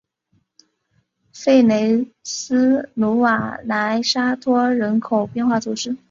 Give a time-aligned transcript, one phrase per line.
[1.31, 5.95] 弗雷斯努瓦莱沙托人口变化图示